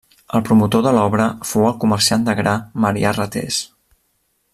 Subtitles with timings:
[0.37, 2.57] El promotor de l'obra fou el comerciant de gra
[2.87, 3.61] Marià Ratés.